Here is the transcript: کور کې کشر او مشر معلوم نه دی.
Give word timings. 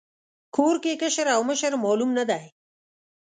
کور 0.55 0.75
کې 0.83 0.99
کشر 1.01 1.27
او 1.35 1.41
مشر 1.49 1.71
معلوم 1.83 2.09
نه 2.19 2.23
دی. 2.29 2.45